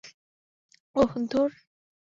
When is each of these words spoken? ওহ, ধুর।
ওহ, 0.95 1.11
ধুর। 1.31 1.51